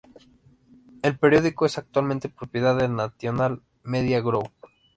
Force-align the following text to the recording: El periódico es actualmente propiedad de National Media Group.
El 1.03 1.15
periódico 1.19 1.67
es 1.67 1.77
actualmente 1.77 2.27
propiedad 2.27 2.75
de 2.75 2.87
National 2.89 3.61
Media 3.83 4.19
Group. 4.19 4.51